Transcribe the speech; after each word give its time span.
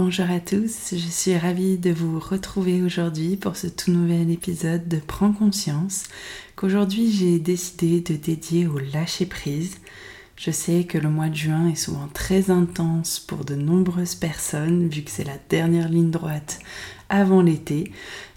Bonjour 0.00 0.30
à 0.30 0.38
tous, 0.38 0.90
je 0.92 1.08
suis 1.10 1.36
ravie 1.36 1.76
de 1.76 1.90
vous 1.90 2.20
retrouver 2.20 2.82
aujourd'hui 2.82 3.36
pour 3.36 3.56
ce 3.56 3.66
tout 3.66 3.90
nouvel 3.90 4.30
épisode 4.30 4.86
de 4.86 4.98
Prends 4.98 5.32
conscience 5.32 6.04
qu'aujourd'hui 6.54 7.10
j'ai 7.10 7.40
décidé 7.40 8.00
de 8.00 8.14
dédier 8.14 8.68
au 8.68 8.78
lâcher 8.78 9.26
prise. 9.26 9.78
Je 10.36 10.52
sais 10.52 10.84
que 10.84 10.98
le 10.98 11.10
mois 11.10 11.28
de 11.28 11.34
juin 11.34 11.68
est 11.68 11.74
souvent 11.74 12.06
très 12.14 12.48
intense 12.52 13.18
pour 13.18 13.44
de 13.44 13.56
nombreuses 13.56 14.14
personnes 14.14 14.88
vu 14.88 15.02
que 15.02 15.10
c'est 15.10 15.24
la 15.24 15.38
dernière 15.48 15.88
ligne 15.88 16.12
droite 16.12 16.60
avant 17.08 17.42
l'été. 17.42 17.90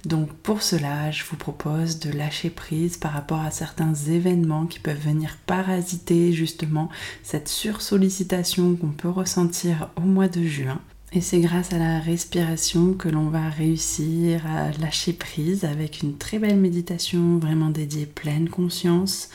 Donc 0.04 0.34
pour 0.34 0.64
cela, 0.64 1.12
je 1.12 1.24
vous 1.26 1.38
propose 1.38 2.00
de 2.00 2.10
lâcher 2.10 2.50
prise 2.50 2.98
par 2.98 3.12
rapport 3.12 3.42
à 3.42 3.52
certains 3.52 3.94
événements 3.94 4.66
qui 4.66 4.80
peuvent 4.80 4.98
venir 4.98 5.38
parasiter 5.46 6.34
justement 6.34 6.90
cette 7.22 7.50
sursollicitation 7.50 8.76
qu'on 8.76 8.88
peut 8.88 9.10
ressentir 9.10 9.92
au 9.96 10.02
mois 10.02 10.28
de 10.28 10.42
juin. 10.42 10.82
Et 11.14 11.20
c'est 11.20 11.42
grâce 11.42 11.74
à 11.74 11.78
la 11.78 12.00
respiration 12.00 12.94
que 12.94 13.10
l'on 13.10 13.28
va 13.28 13.50
réussir 13.50 14.48
à 14.48 14.72
lâcher 14.72 15.12
prise 15.12 15.66
avec 15.66 16.04
une 16.04 16.18
très 16.18 16.40
belle 16.40 16.56
méditation 16.56 17.38
vraiment 17.38 17.70
dédiée 17.70 18.06
pleine 18.06 18.48
conscience 18.48 19.30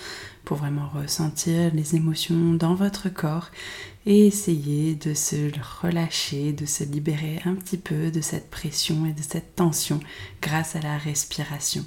pour 0.46 0.56
vraiment 0.56 0.88
ressentir 0.88 1.74
les 1.74 1.94
émotions 1.94 2.54
dans 2.54 2.74
votre 2.74 3.10
corps 3.10 3.50
et 4.06 4.26
essayer 4.26 4.94
de 4.94 5.12
se 5.12 5.50
relâcher, 5.82 6.54
de 6.54 6.64
se 6.64 6.82
libérer 6.82 7.42
un 7.44 7.54
petit 7.54 7.76
peu 7.76 8.10
de 8.10 8.22
cette 8.22 8.48
pression 8.48 9.04
et 9.04 9.12
de 9.12 9.22
cette 9.22 9.54
tension 9.54 10.00
grâce 10.40 10.76
à 10.76 10.80
la 10.80 10.96
respiration. 10.96 11.84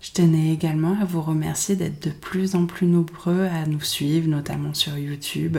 Je 0.00 0.12
tenais 0.12 0.52
également 0.52 0.96
à 1.00 1.04
vous 1.04 1.20
remercier 1.20 1.74
d'être 1.74 2.06
de 2.06 2.12
plus 2.12 2.54
en 2.54 2.66
plus 2.66 2.86
nombreux 2.86 3.46
à 3.46 3.66
nous 3.66 3.80
suivre, 3.80 4.28
notamment 4.28 4.72
sur 4.72 4.96
YouTube 4.96 5.58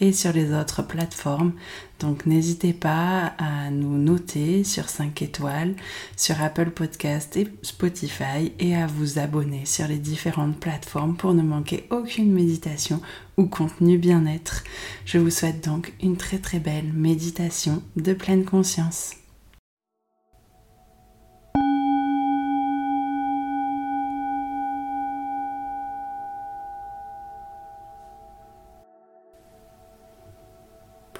et 0.00 0.12
sur 0.12 0.32
les 0.32 0.52
autres 0.52 0.86
plateformes. 0.86 1.52
Donc 1.98 2.24
n'hésitez 2.26 2.72
pas 2.72 3.32
à 3.38 3.70
nous 3.70 3.98
noter 3.98 4.62
sur 4.62 4.88
5 4.88 5.20
étoiles 5.22 5.74
sur 6.16 6.40
Apple 6.40 6.70
Podcast 6.70 7.36
et 7.36 7.48
Spotify 7.62 8.52
et 8.60 8.76
à 8.76 8.86
vous 8.86 9.18
abonner 9.18 9.66
sur 9.66 9.88
les 9.88 9.98
différentes 9.98 10.60
plateformes 10.60 11.16
pour 11.16 11.34
ne 11.34 11.42
manquer 11.42 11.86
aucune 11.90 12.32
méditation 12.32 13.00
ou 13.36 13.46
contenu 13.46 13.98
bien-être. 13.98 14.62
Je 15.04 15.18
vous 15.18 15.30
souhaite 15.30 15.64
donc 15.64 15.92
une 16.00 16.16
très 16.16 16.38
très 16.38 16.60
belle 16.60 16.92
méditation 16.92 17.82
de 17.96 18.12
pleine 18.12 18.44
conscience. 18.44 19.21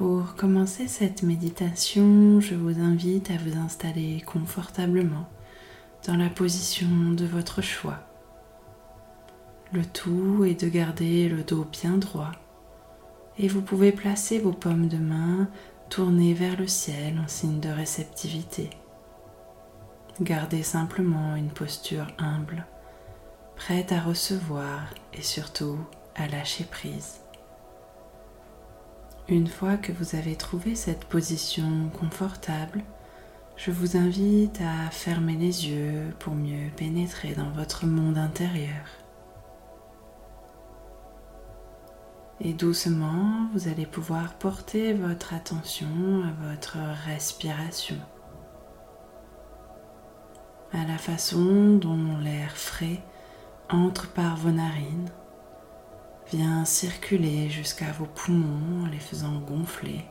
Pour 0.02 0.34
commencer 0.34 0.88
cette 0.88 1.22
méditation, 1.22 2.40
je 2.40 2.56
vous 2.56 2.80
invite 2.80 3.30
à 3.30 3.36
vous 3.36 3.56
installer 3.56 4.20
confortablement 4.26 5.28
dans 6.04 6.16
la 6.16 6.28
position 6.28 7.12
de 7.12 7.24
votre 7.24 7.62
choix. 7.62 8.00
Le 9.70 9.84
tout 9.84 10.44
est 10.44 10.60
de 10.60 10.68
garder 10.68 11.28
le 11.28 11.44
dos 11.44 11.64
bien 11.70 11.98
droit 11.98 12.32
et 13.38 13.46
vous 13.46 13.62
pouvez 13.62 13.92
placer 13.92 14.40
vos 14.40 14.50
paumes 14.50 14.88
de 14.88 14.96
main 14.96 15.48
tournées 15.88 16.34
vers 16.34 16.58
le 16.58 16.66
ciel 16.66 17.20
en 17.24 17.28
signe 17.28 17.60
de 17.60 17.68
réceptivité. 17.68 18.70
Gardez 20.20 20.64
simplement 20.64 21.36
une 21.36 21.50
posture 21.50 22.08
humble, 22.18 22.66
prête 23.54 23.92
à 23.92 24.00
recevoir 24.00 24.80
et 25.12 25.22
surtout 25.22 25.78
à 26.16 26.26
lâcher 26.26 26.64
prise. 26.64 27.21
Une 29.28 29.46
fois 29.46 29.76
que 29.76 29.92
vous 29.92 30.16
avez 30.16 30.34
trouvé 30.34 30.74
cette 30.74 31.04
position 31.04 31.88
confortable, 32.00 32.82
je 33.56 33.70
vous 33.70 33.96
invite 33.96 34.60
à 34.60 34.90
fermer 34.90 35.36
les 35.36 35.68
yeux 35.68 36.12
pour 36.18 36.34
mieux 36.34 36.70
pénétrer 36.76 37.34
dans 37.34 37.50
votre 37.50 37.86
monde 37.86 38.18
intérieur. 38.18 38.84
Et 42.40 42.52
doucement, 42.52 43.46
vous 43.54 43.68
allez 43.68 43.86
pouvoir 43.86 44.34
porter 44.34 44.92
votre 44.92 45.32
attention 45.34 45.86
à 46.24 46.48
votre 46.48 46.78
respiration, 47.06 47.98
à 50.72 50.84
la 50.84 50.98
façon 50.98 51.76
dont 51.76 52.18
l'air 52.18 52.56
frais 52.56 53.00
entre 53.70 54.08
par 54.12 54.36
vos 54.36 54.50
narines 54.50 55.10
vient 56.32 56.64
circuler 56.64 57.50
jusqu'à 57.50 57.92
vos 57.92 58.06
poumons 58.06 58.84
en 58.84 58.86
les 58.86 58.98
faisant 58.98 59.38
gonfler, 59.40 60.04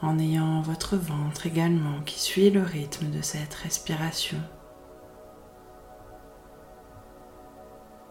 en 0.00 0.18
ayant 0.18 0.62
votre 0.62 0.96
ventre 0.96 1.46
également 1.46 2.00
qui 2.02 2.18
suit 2.18 2.50
le 2.50 2.62
rythme 2.62 3.10
de 3.10 3.22
cette 3.22 3.54
respiration. 3.54 4.38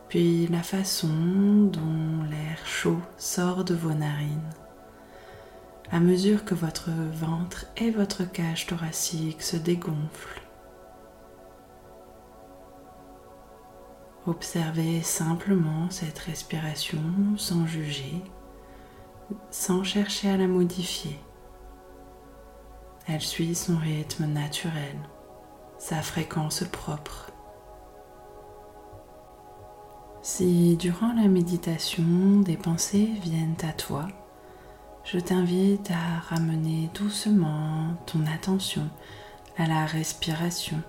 Puis 0.10 0.48
la 0.48 0.64
façon 0.64 1.70
dont 1.72 2.24
l'air 2.30 2.66
chaud 2.66 3.02
sort 3.18 3.64
de 3.66 3.76
vos 3.76 3.94
narines 3.94 4.54
à 5.92 6.00
mesure 6.00 6.44
que 6.44 6.56
votre 6.56 6.90
ventre 6.90 7.66
et 7.78 7.92
votre 7.92 8.30
cage 8.30 8.66
thoracique 8.68 9.42
se 9.42 9.56
dégonflent. 9.56 10.47
Observez 14.28 15.02
simplement 15.04 15.90
cette 15.90 16.20
respiration 16.20 17.00
sans 17.38 17.66
juger, 17.66 18.22
sans 19.52 19.86
chercher 19.86 20.30
à 20.30 20.36
la 20.36 20.48
modifier. 20.48 21.18
Elle 23.08 23.22
suit 23.22 23.56
son 23.56 23.78
rythme 23.78 24.26
naturel, 24.26 24.98
sa 25.78 26.02
fréquence 26.02 26.66
propre. 26.70 27.32
Si 30.22 30.76
durant 30.76 31.14
la 31.14 31.30
méditation 31.30 32.42
des 32.42 32.58
pensées 32.58 33.10
viennent 33.22 33.56
à 33.64 33.72
toi, 33.72 34.10
je 35.06 35.20
t'invite 35.20 35.90
à 35.90 36.20
ramener 36.20 36.90
doucement 36.94 37.96
ton 38.06 38.26
attention 38.26 38.90
à 39.58 39.68
la 39.68 39.86
respiration 39.86 40.84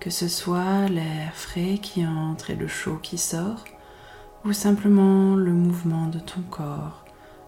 que 0.00 0.10
ce 0.10 0.28
soit 0.28 0.88
l'air 0.88 1.34
frais 1.34 1.78
qui 1.78 2.06
entre 2.06 2.50
et 2.50 2.54
le 2.54 2.68
chaud 2.68 2.98
qui 3.02 3.18
sort, 3.18 3.64
ou 4.44 4.52
simplement 4.52 5.34
le 5.34 5.52
mouvement 5.52 6.08
de 6.08 6.18
ton 6.18 6.42
corps 6.42 7.04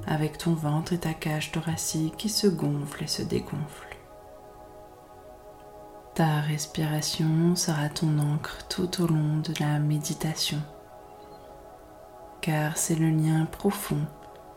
avec 0.06 0.38
ton 0.38 0.54
ventre 0.54 0.93
et 0.93 0.98
ta 0.98 1.14
cage 1.14 1.52
thoracique 1.52 2.16
qui 2.16 2.28
se 2.28 2.46
gonfle 2.46 3.04
et 3.04 3.08
se 3.08 3.22
dégonfle. 3.22 3.96
Ta 6.14 6.40
respiration 6.40 7.56
sera 7.56 7.88
ton 7.88 8.19
encre 8.19 8.66
tout 8.69 9.02
au 9.02 9.06
long 9.06 9.38
de 9.38 9.52
la 9.60 9.78
méditation, 9.78 10.62
car 12.40 12.76
c'est 12.76 12.94
le 12.94 13.10
lien 13.10 13.44
profond 13.46 14.06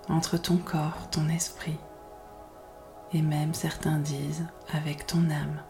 entre 0.07 0.37
ton 0.37 0.57
corps, 0.57 1.09
ton 1.11 1.27
esprit, 1.27 1.77
et 3.11 3.21
même 3.21 3.53
certains 3.53 3.97
disent 3.97 4.47
avec 4.73 5.05
ton 5.05 5.29
âme. 5.29 5.61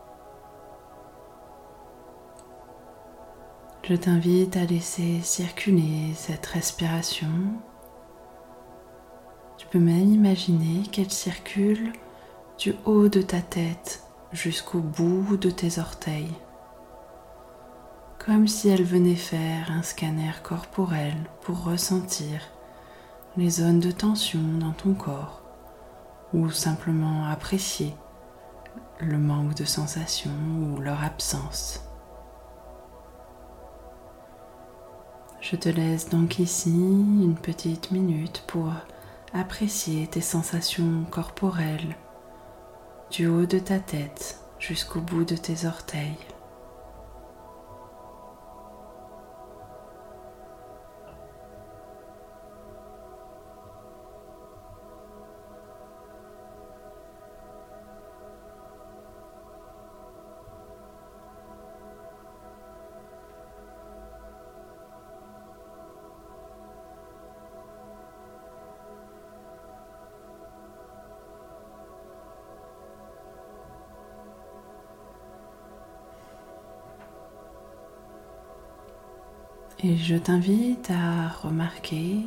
Je 3.84 3.96
t'invite 3.96 4.56
à 4.56 4.66
laisser 4.66 5.20
circuler 5.24 6.14
cette 6.16 6.46
respiration. 6.46 7.28
Tu 9.58 9.66
peux 9.68 9.80
même 9.80 10.14
imaginer 10.14 10.84
qu'elle 10.92 11.10
circule 11.10 11.94
du 12.60 12.76
haut 12.86 13.10
de 13.10 13.22
ta 13.22 13.42
tête 13.42 14.04
jusqu'au 14.32 14.80
bout 14.80 15.38
de 15.38 15.50
tes 15.50 15.80
orteils, 15.80 16.34
comme 18.24 18.48
si 18.48 18.70
elle 18.70 18.84
venait 18.84 19.16
faire 19.16 19.72
un 19.72 19.82
scanner 19.82 20.34
corporel 20.44 21.16
pour 21.42 21.64
ressentir 21.64 22.42
les 23.38 23.50
zones 23.50 23.80
de 23.80 23.92
tension 23.92 24.42
dans 24.60 24.74
ton 24.74 24.94
corps 24.94 25.42
ou 26.34 26.52
simplement 26.52 27.26
apprécier 27.26 27.96
le 29.00 29.18
manque 29.18 29.56
de 29.56 29.66
sensation 29.66 30.32
ou 30.62 30.80
leur 30.80 31.04
absence. 31.04 31.89
Je 35.52 35.56
te 35.56 35.70
laisse 35.70 36.10
donc 36.10 36.38
ici 36.38 36.70
une 36.70 37.34
petite 37.34 37.90
minute 37.90 38.44
pour 38.46 38.72
apprécier 39.34 40.06
tes 40.06 40.22
sensations 40.22 41.06
corporelles 41.10 41.96
du 43.10 43.26
haut 43.26 43.48
de 43.48 43.58
ta 43.58 43.80
tête 43.80 44.42
jusqu'au 44.60 45.02
bout 45.02 45.24
de 45.24 45.36
tes 45.36 45.66
orteils. 45.66 46.20
Et 79.82 79.96
je 79.96 80.16
t'invite 80.16 80.92
à 80.92 81.30
remarquer 81.42 82.26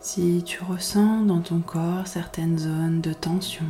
si 0.00 0.42
tu 0.42 0.64
ressens 0.64 1.20
dans 1.22 1.40
ton 1.40 1.60
corps 1.60 2.06
certaines 2.06 2.56
zones 2.56 3.02
de 3.02 3.12
tension 3.12 3.66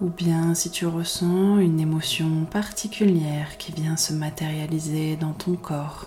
ou 0.00 0.08
bien 0.08 0.54
si 0.54 0.70
tu 0.70 0.86
ressens 0.86 1.58
une 1.58 1.78
émotion 1.78 2.46
particulière 2.50 3.58
qui 3.58 3.70
vient 3.70 3.96
se 3.96 4.12
matérialiser 4.12 5.16
dans 5.16 5.34
ton 5.34 5.54
corps. 5.54 6.06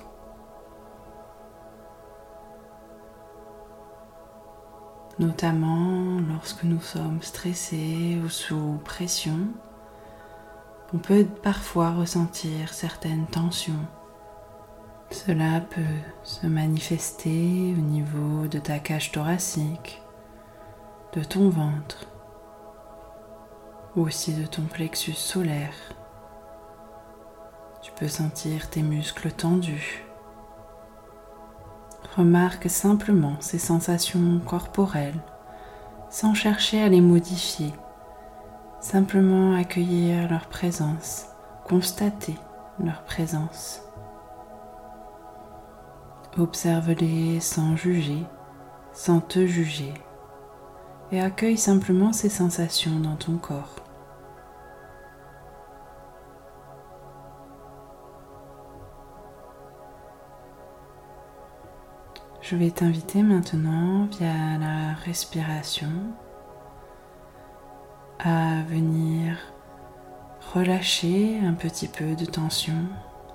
Notamment 5.20 6.20
lorsque 6.34 6.64
nous 6.64 6.82
sommes 6.82 7.22
stressés 7.22 8.20
ou 8.26 8.28
sous 8.28 8.78
pression, 8.84 9.40
on 10.94 10.98
peut 10.98 11.26
parfois 11.42 11.92
ressentir 11.92 12.74
certaines 12.74 13.28
tensions 13.28 13.88
cela 15.14 15.60
peut 15.60 15.82
se 16.24 16.48
manifester 16.48 17.74
au 17.78 17.82
niveau 17.82 18.48
de 18.48 18.60
ta 18.60 18.80
cage 18.80 19.12
thoracique, 19.12 20.02
de 21.14 21.24
ton 21.24 21.50
ventre, 21.50 22.08
ou 23.96 24.04
aussi 24.04 24.34
de 24.34 24.46
ton 24.46 24.64
plexus 24.64 25.14
solaire. 25.14 25.76
Tu 27.82 27.92
peux 27.94 28.08
sentir 28.08 28.70
tes 28.70 28.82
muscles 28.82 29.32
tendus. 29.32 30.06
Remarque 32.16 32.70
simplement 32.70 33.36
ces 33.40 33.60
sensations 33.60 34.40
corporelles 34.46 35.22
sans 36.10 36.34
chercher 36.34 36.82
à 36.82 36.90
les 36.90 37.02
modifier, 37.02 37.74
simplement 38.82 39.56
accueillir 39.56 40.30
leur 40.30 40.48
présence, 40.48 41.28
constater 41.66 42.36
leur 42.84 43.04
présence. 43.04 43.82
Observe-les 46.38 47.42
sans 47.42 47.76
juger, 47.76 48.24
sans 48.94 49.20
te 49.20 49.46
juger, 49.46 49.94
et 51.12 51.20
accueille 51.20 51.58
simplement 51.58 52.14
ces 52.14 52.30
sensations 52.30 53.00
dans 53.00 53.18
ton 53.18 53.38
corps. 53.38 53.76
Je 62.40 62.56
vais 62.56 62.72
t'inviter 62.72 63.24
maintenant 63.24 64.06
via 64.06 64.58
la 64.58 64.94
respiration 65.06 65.92
à 68.20 68.62
venir 68.70 69.38
relâcher 70.54 71.40
un 71.46 71.54
petit 71.54 71.88
peu 71.88 72.16
de 72.16 72.26
tension 72.26 72.88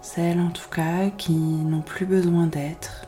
celles 0.06 0.41
en 0.41 0.50
tout 0.50 0.70
cas 0.70 1.11
qui 1.11 1.35
n'ont 1.35 1.82
plus 1.82 2.06
besoin 2.06 2.47
d'être 2.47 3.06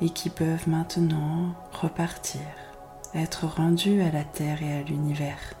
et 0.00 0.08
qui 0.08 0.30
peuvent 0.30 0.66
maintenant 0.66 1.54
repartir, 1.72 2.40
être 3.14 3.44
rendues 3.46 4.00
à 4.00 4.10
la 4.10 4.24
Terre 4.24 4.62
et 4.62 4.72
à 4.72 4.82
l'univers. 4.82 5.52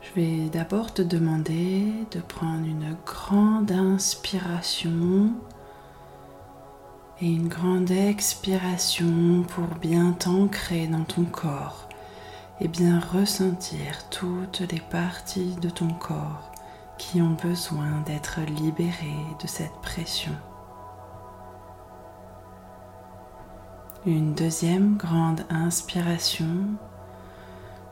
Je 0.00 0.20
vais 0.20 0.48
d'abord 0.50 0.92
te 0.92 1.00
demander 1.00 1.92
de 2.10 2.20
prendre 2.20 2.66
une 2.66 2.96
grande 3.06 3.70
inspiration 3.70 5.32
et 7.20 7.30
une 7.30 7.48
grande 7.48 7.92
expiration 7.92 9.44
pour 9.48 9.66
bien 9.80 10.12
t'ancrer 10.12 10.88
dans 10.88 11.04
ton 11.04 11.24
corps 11.24 11.88
et 12.60 12.66
bien 12.66 12.98
ressentir 12.98 14.08
toutes 14.10 14.60
les 14.72 14.80
parties 14.90 15.54
de 15.62 15.70
ton 15.70 15.90
corps 15.90 16.47
qui 16.98 17.22
ont 17.22 17.36
besoin 17.42 18.00
d'être 18.04 18.40
libérés 18.40 19.24
de 19.40 19.46
cette 19.46 19.74
pression. 19.80 20.32
Une 24.04 24.34
deuxième 24.34 24.96
grande 24.96 25.44
inspiration 25.50 26.76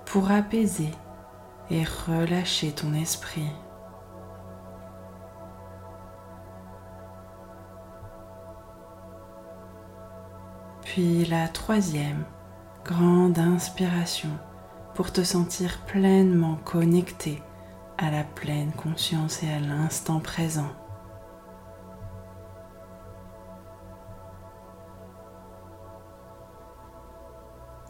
pour 0.05 0.31
apaiser 0.31 0.93
et 1.71 1.85
relâcher 1.85 2.73
ton 2.73 2.95
esprit. 2.95 3.51
Puis 10.83 11.25
la 11.25 11.49
troisième 11.49 12.25
grande 12.85 13.39
inspiration 13.39 14.31
pour 14.95 15.13
te 15.13 15.23
sentir 15.23 15.79
pleinement 15.87 16.57
connecté 16.65 17.43
à 17.99 18.11
la 18.11 18.25
pleine 18.25 18.73
conscience 18.73 19.43
et 19.43 19.51
à 19.51 19.59
l'instant 19.59 20.21
présent. 20.21 20.71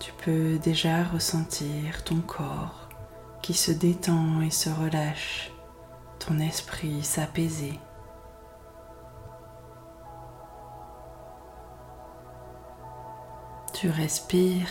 Tu 0.00 0.12
peux 0.12 0.58
déjà 0.58 1.02
ressentir 1.04 2.04
ton 2.04 2.20
corps 2.20 2.88
qui 3.42 3.54
se 3.54 3.72
détend 3.72 4.40
et 4.40 4.50
se 4.50 4.70
relâche, 4.70 5.50
ton 6.18 6.38
esprit 6.38 7.02
s'apaiser. 7.02 7.78
Tu 13.72 13.90
respires 13.90 14.70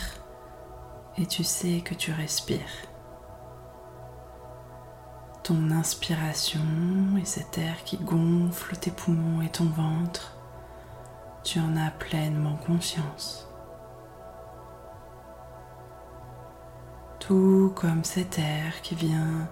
et 1.18 1.26
tu 1.26 1.44
sais 1.44 1.80
que 1.80 1.94
tu 1.94 2.12
respires 2.12 2.95
ton 5.46 5.70
inspiration 5.70 6.58
et 7.22 7.24
cet 7.24 7.56
air 7.56 7.84
qui 7.84 7.98
gonfle 7.98 8.76
tes 8.76 8.90
poumons 8.90 9.42
et 9.42 9.48
ton 9.48 9.66
ventre, 9.66 10.36
tu 11.44 11.60
en 11.60 11.76
as 11.76 11.92
pleinement 11.92 12.56
conscience. 12.56 13.48
Tout 17.20 17.72
comme 17.76 18.02
cet 18.02 18.40
air 18.40 18.82
qui 18.82 18.96
vient 18.96 19.48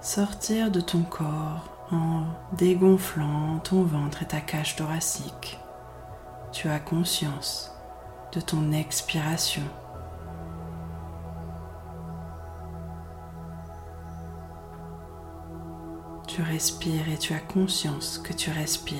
sortir 0.00 0.72
de 0.72 0.80
ton 0.80 1.02
corps 1.02 1.68
en 1.92 2.24
dégonflant 2.56 3.60
ton 3.60 3.84
ventre 3.84 4.24
et 4.24 4.26
ta 4.26 4.40
cage 4.40 4.74
thoracique, 4.74 5.60
tu 6.50 6.68
as 6.68 6.80
conscience 6.80 7.70
de 8.32 8.40
ton 8.40 8.72
expiration. 8.72 9.62
Tu 16.34 16.40
respires 16.40 17.10
et 17.12 17.18
tu 17.18 17.34
as 17.34 17.40
conscience 17.40 18.16
que 18.16 18.32
tu 18.32 18.48
respires, 18.48 18.96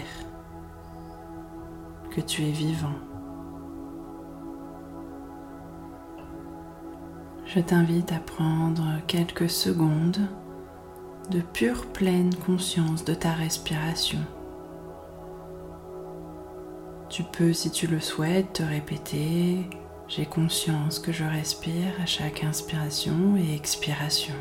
que 2.10 2.20
tu 2.20 2.42
es 2.42 2.50
vivant. 2.50 2.98
Je 7.46 7.60
t'invite 7.60 8.12
à 8.12 8.18
prendre 8.18 8.84
quelques 9.06 9.48
secondes 9.48 10.20
de 11.30 11.40
pure 11.40 11.86
pleine 11.86 12.34
conscience 12.34 13.02
de 13.02 13.14
ta 13.14 13.32
respiration. 13.32 14.20
Tu 17.08 17.22
peux, 17.22 17.54
si 17.54 17.70
tu 17.70 17.86
le 17.86 18.00
souhaites, 18.00 18.52
te 18.52 18.62
répéter 18.62 19.70
J'ai 20.06 20.26
conscience 20.26 20.98
que 20.98 21.12
je 21.12 21.24
respire 21.24 21.98
à 21.98 22.04
chaque 22.04 22.44
inspiration 22.44 23.38
et 23.38 23.54
expiration. 23.54 24.34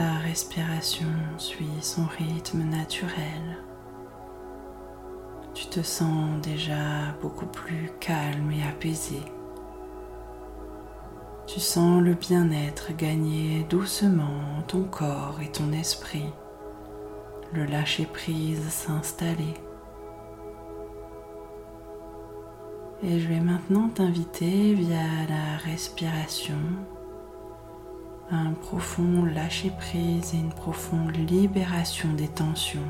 Ta 0.00 0.14
respiration 0.14 1.12
suit 1.36 1.82
son 1.82 2.06
rythme 2.06 2.62
naturel. 2.62 3.58
Tu 5.52 5.66
te 5.66 5.82
sens 5.82 6.40
déjà 6.40 7.12
beaucoup 7.20 7.44
plus 7.44 7.90
calme 8.00 8.50
et 8.50 8.66
apaisé. 8.66 9.20
Tu 11.46 11.60
sens 11.60 12.00
le 12.00 12.14
bien-être 12.14 12.96
gagner 12.96 13.66
doucement 13.68 14.62
ton 14.68 14.84
corps 14.84 15.38
et 15.42 15.52
ton 15.52 15.70
esprit, 15.70 16.32
le 17.52 17.66
lâcher-prise 17.66 18.70
s'installer. 18.70 19.52
Et 23.02 23.20
je 23.20 23.28
vais 23.28 23.40
maintenant 23.40 23.90
t'inviter 23.90 24.72
via 24.72 25.26
la 25.28 25.58
respiration 25.58 26.56
un 28.32 28.52
profond 28.52 29.24
lâcher-prise 29.24 30.34
et 30.34 30.38
une 30.38 30.52
profonde 30.52 31.16
libération 31.16 32.12
des 32.12 32.28
tensions. 32.28 32.80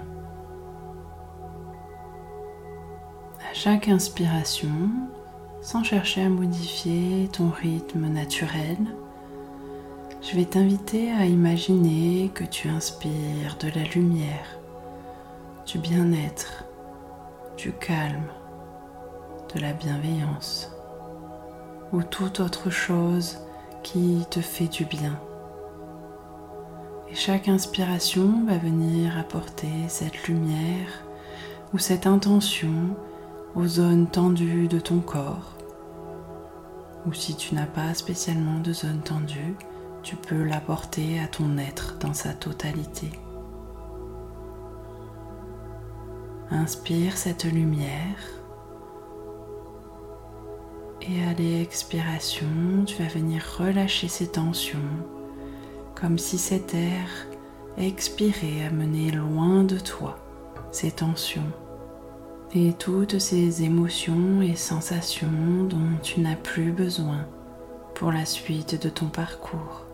À 3.50 3.54
chaque 3.54 3.88
inspiration, 3.88 4.90
sans 5.62 5.82
chercher 5.82 6.22
à 6.22 6.28
modifier 6.28 7.28
ton 7.32 7.50
rythme 7.50 8.08
naturel, 8.08 8.76
je 10.20 10.36
vais 10.36 10.44
t'inviter 10.44 11.10
à 11.12 11.24
imaginer 11.24 12.30
que 12.34 12.44
tu 12.44 12.68
inspires 12.68 13.56
de 13.60 13.68
la 13.68 13.84
lumière, 13.84 14.58
du 15.66 15.78
bien-être, 15.78 16.64
du 17.56 17.72
calme, 17.72 18.28
de 19.54 19.60
la 19.60 19.72
bienveillance 19.72 20.70
ou 21.92 22.02
toute 22.02 22.40
autre 22.40 22.70
chose 22.70 23.38
qui 23.82 24.24
te 24.30 24.40
fait 24.40 24.68
du 24.68 24.84
bien. 24.84 25.18
Et 27.10 27.14
chaque 27.14 27.48
inspiration 27.48 28.44
va 28.46 28.56
venir 28.56 29.18
apporter 29.18 29.88
cette 29.88 30.28
lumière 30.28 31.04
ou 31.72 31.78
cette 31.78 32.06
intention 32.06 32.96
aux 33.56 33.66
zones 33.66 34.06
tendues 34.06 34.68
de 34.68 34.78
ton 34.78 35.00
corps. 35.00 35.56
Ou 37.06 37.12
si 37.12 37.34
tu 37.34 37.54
n'as 37.54 37.66
pas 37.66 37.94
spécialement 37.94 38.60
de 38.60 38.72
zone 38.72 39.00
tendue, 39.00 39.56
tu 40.02 40.14
peux 40.14 40.44
l'apporter 40.44 41.18
à 41.18 41.26
ton 41.26 41.58
être 41.58 41.98
dans 41.98 42.14
sa 42.14 42.32
totalité. 42.32 43.10
Inspire 46.50 47.16
cette 47.16 47.44
lumière 47.44 48.18
et 51.02 51.24
à 51.24 51.32
l'expiration, 51.32 52.46
tu 52.86 53.02
vas 53.02 53.08
venir 53.08 53.42
relâcher 53.58 54.08
ces 54.08 54.28
tensions 54.28 54.78
comme 55.94 56.18
si 56.18 56.38
cet 56.38 56.74
air 56.74 57.08
expiré 57.78 58.64
amenait 58.66 59.10
loin 59.10 59.64
de 59.64 59.78
toi 59.78 60.18
ces 60.70 60.90
tensions 60.90 61.52
et 62.54 62.72
toutes 62.72 63.18
ces 63.18 63.62
émotions 63.62 64.42
et 64.42 64.56
sensations 64.56 65.64
dont 65.68 65.96
tu 66.02 66.20
n'as 66.20 66.36
plus 66.36 66.72
besoin 66.72 67.26
pour 67.94 68.10
la 68.10 68.24
suite 68.24 68.82
de 68.82 68.88
ton 68.88 69.06
parcours. 69.06 69.84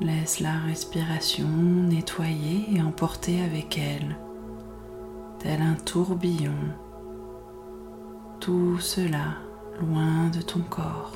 Laisse 0.00 0.40
la 0.40 0.58
respiration 0.66 1.46
nettoyer 1.46 2.66
et 2.74 2.82
emporter 2.82 3.42
avec 3.42 3.78
elle, 3.78 4.16
tel 5.38 5.60
un 5.60 5.74
tourbillon, 5.74 6.56
tout 8.40 8.78
cela 8.80 9.36
loin 9.80 10.28
de 10.34 10.40
ton 10.40 10.60
corps, 10.60 11.12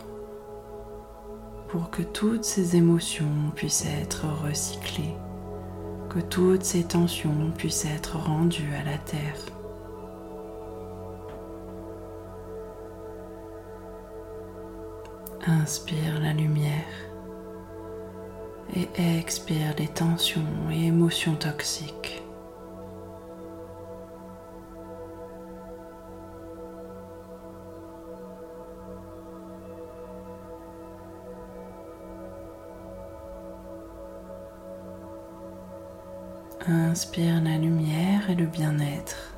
pour 1.68 1.90
que 1.90 2.02
toutes 2.02 2.44
ces 2.44 2.76
émotions 2.76 3.50
puissent 3.54 3.86
être 3.86 4.26
recyclées 4.44 5.16
que 6.16 6.22
toutes 6.22 6.64
ces 6.64 6.84
tensions 6.84 7.50
puissent 7.58 7.84
être 7.84 8.16
rendues 8.16 8.72
à 8.74 8.84
la 8.84 8.96
terre. 8.96 9.36
Inspire 15.46 16.18
la 16.20 16.32
lumière 16.32 16.72
et 18.74 18.88
expire 19.18 19.74
les 19.78 19.88
tensions 19.88 20.70
et 20.72 20.86
émotions 20.86 21.36
toxiques. 21.36 22.25
Inspire 36.68 37.40
la 37.44 37.58
lumière 37.58 38.28
et 38.28 38.34
le 38.34 38.46
bien-être. 38.46 39.36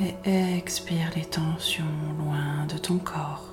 Et 0.00 0.14
expire 0.56 1.10
les 1.14 1.26
tensions 1.26 1.84
loin 2.18 2.64
de 2.66 2.78
ton 2.78 2.96
corps. 2.98 3.52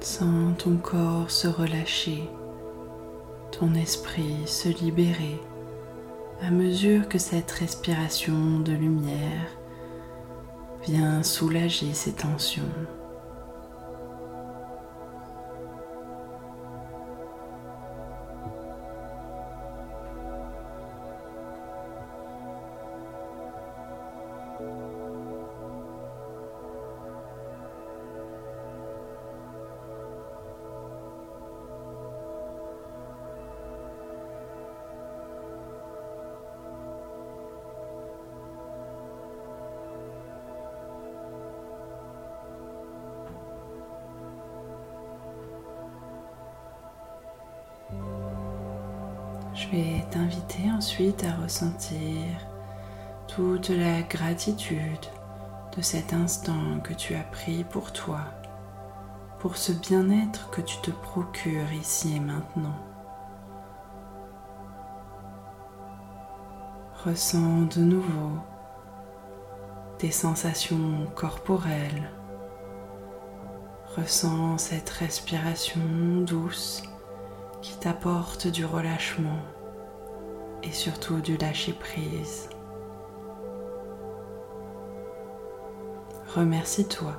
Sens 0.00 0.56
ton 0.56 0.76
corps 0.78 1.30
se 1.30 1.48
relâcher, 1.48 2.30
ton 3.50 3.74
esprit 3.74 4.46
se 4.46 4.70
libérer 4.70 5.38
à 6.46 6.50
mesure 6.50 7.08
que 7.08 7.18
cette 7.18 7.50
respiration 7.52 8.60
de 8.60 8.72
lumière 8.72 9.56
vient 10.86 11.22
soulager 11.22 11.94
ces 11.94 12.12
tensions. 12.12 12.62
Je 49.64 49.76
vais 49.76 50.04
t'inviter 50.10 50.70
ensuite 50.70 51.24
à 51.24 51.42
ressentir 51.42 51.98
toute 53.28 53.70
la 53.70 54.02
gratitude 54.02 55.06
de 55.76 55.82
cet 55.82 56.12
instant 56.12 56.80
que 56.82 56.92
tu 56.92 57.14
as 57.14 57.22
pris 57.22 57.64
pour 57.64 57.92
toi, 57.92 58.20
pour 59.38 59.56
ce 59.56 59.72
bien-être 59.72 60.50
que 60.50 60.60
tu 60.60 60.76
te 60.82 60.90
procures 60.90 61.72
ici 61.72 62.16
et 62.16 62.20
maintenant. 62.20 62.76
Ressens 67.04 67.62
de 67.76 67.80
nouveau 67.80 68.32
tes 69.98 70.10
sensations 70.10 71.06
corporelles. 71.14 72.10
Ressens 73.96 74.58
cette 74.58 74.90
respiration 74.90 75.80
douce 76.26 76.82
t'apporte 77.84 78.46
du 78.46 78.64
relâchement 78.64 79.40
et 80.62 80.72
surtout 80.72 81.20
du 81.20 81.36
lâcher-prise. 81.36 82.48
Remercie-toi 86.34 87.14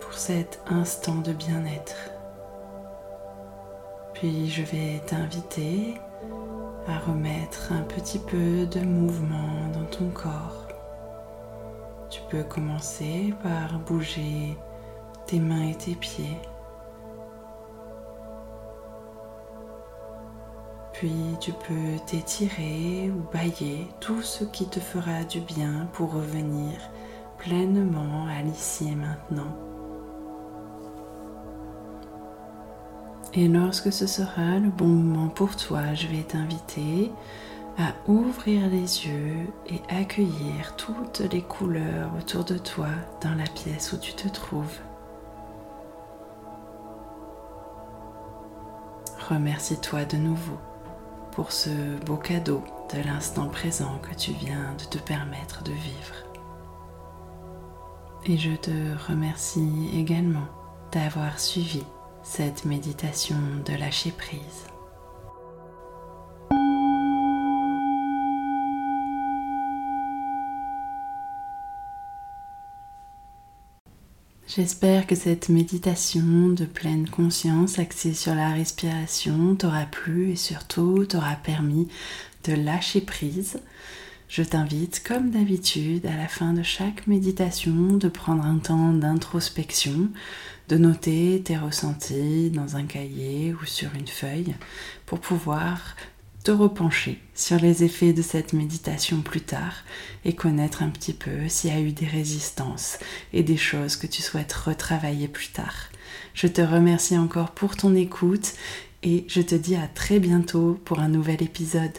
pour 0.00 0.14
cet 0.14 0.62
instant 0.70 1.16
de 1.16 1.34
bien-être. 1.34 2.12
Puis 4.14 4.48
je 4.48 4.62
vais 4.62 5.02
t'inviter 5.06 6.00
à 6.86 6.98
remettre 7.00 7.70
un 7.70 7.82
petit 7.82 8.20
peu 8.20 8.64
de 8.64 8.80
mouvement 8.80 9.68
dans 9.74 9.84
ton 9.84 10.08
corps. 10.08 10.66
Tu 12.08 12.22
peux 12.30 12.42
commencer 12.42 13.34
par 13.42 13.78
bouger 13.80 14.56
tes 15.26 15.38
mains 15.38 15.68
et 15.68 15.74
tes 15.74 15.94
pieds. 15.94 16.38
Puis 20.98 21.36
tu 21.38 21.52
peux 21.52 21.96
t'étirer 22.06 23.08
ou 23.08 23.22
bailler 23.32 23.86
tout 24.00 24.20
ce 24.20 24.42
qui 24.42 24.66
te 24.66 24.80
fera 24.80 25.22
du 25.22 25.40
bien 25.40 25.86
pour 25.92 26.12
revenir 26.12 26.72
pleinement 27.36 28.26
à 28.26 28.42
l'ici 28.42 28.88
et 28.88 28.96
maintenant. 28.96 29.54
Et 33.32 33.46
lorsque 33.46 33.92
ce 33.92 34.08
sera 34.08 34.58
le 34.58 34.70
bon 34.70 34.88
moment 34.88 35.28
pour 35.28 35.54
toi, 35.54 35.94
je 35.94 36.08
vais 36.08 36.24
t'inviter 36.24 37.12
à 37.78 37.92
ouvrir 38.10 38.68
les 38.68 39.06
yeux 39.06 39.46
et 39.68 39.80
accueillir 39.94 40.74
toutes 40.76 41.20
les 41.20 41.42
couleurs 41.42 42.10
autour 42.18 42.42
de 42.42 42.58
toi 42.58 42.88
dans 43.22 43.36
la 43.36 43.44
pièce 43.44 43.92
où 43.92 43.98
tu 43.98 44.14
te 44.14 44.26
trouves. 44.26 44.80
Remercie-toi 49.28 50.04
de 50.04 50.16
nouveau 50.16 50.58
pour 51.38 51.52
ce 51.52 51.70
beau 52.04 52.16
cadeau 52.16 52.64
de 52.92 53.00
l'instant 53.00 53.46
présent 53.46 54.00
que 54.02 54.12
tu 54.12 54.32
viens 54.32 54.74
de 54.76 54.82
te 54.82 54.98
permettre 54.98 55.62
de 55.62 55.70
vivre. 55.70 56.16
Et 58.26 58.36
je 58.36 58.56
te 58.56 58.72
remercie 59.08 59.88
également 59.94 60.48
d'avoir 60.90 61.38
suivi 61.38 61.84
cette 62.24 62.64
méditation 62.64 63.36
de 63.64 63.72
lâcher 63.74 64.10
prise. 64.10 64.66
J'espère 74.48 75.06
que 75.06 75.14
cette 75.14 75.50
méditation 75.50 76.48
de 76.48 76.64
pleine 76.64 77.06
conscience 77.06 77.78
axée 77.78 78.14
sur 78.14 78.34
la 78.34 78.48
respiration 78.48 79.54
t'aura 79.54 79.84
plu 79.84 80.30
et 80.30 80.36
surtout 80.36 81.04
t'aura 81.04 81.34
permis 81.34 81.86
de 82.44 82.54
lâcher 82.54 83.02
prise. 83.02 83.60
Je 84.30 84.42
t'invite, 84.42 85.02
comme 85.06 85.30
d'habitude, 85.30 86.06
à 86.06 86.16
la 86.16 86.28
fin 86.28 86.54
de 86.54 86.62
chaque 86.62 87.06
méditation, 87.06 87.98
de 87.98 88.08
prendre 88.08 88.42
un 88.42 88.56
temps 88.56 88.94
d'introspection, 88.94 90.08
de 90.70 90.78
noter 90.78 91.42
tes 91.44 91.58
ressentis 91.58 92.48
dans 92.48 92.76
un 92.76 92.84
cahier 92.84 93.52
ou 93.52 93.66
sur 93.66 93.94
une 93.94 94.08
feuille 94.08 94.54
pour 95.04 95.20
pouvoir 95.20 95.94
repencher 96.50 97.18
sur 97.34 97.56
les 97.56 97.84
effets 97.84 98.12
de 98.12 98.22
cette 98.22 98.52
méditation 98.52 99.22
plus 99.22 99.40
tard 99.40 99.84
et 100.24 100.34
connaître 100.34 100.82
un 100.82 100.90
petit 100.90 101.12
peu 101.12 101.48
s'il 101.48 101.70
y 101.70 101.76
a 101.76 101.80
eu 101.80 101.92
des 101.92 102.06
résistances 102.06 102.98
et 103.32 103.42
des 103.42 103.56
choses 103.56 103.96
que 103.96 104.06
tu 104.06 104.22
souhaites 104.22 104.52
retravailler 104.52 105.28
plus 105.28 105.48
tard. 105.48 105.90
Je 106.34 106.46
te 106.46 106.60
remercie 106.60 107.18
encore 107.18 107.50
pour 107.50 107.76
ton 107.76 107.94
écoute 107.94 108.54
et 109.02 109.24
je 109.28 109.42
te 109.42 109.54
dis 109.54 109.76
à 109.76 109.86
très 109.86 110.18
bientôt 110.18 110.78
pour 110.84 111.00
un 111.00 111.08
nouvel 111.08 111.42
épisode. 111.42 111.98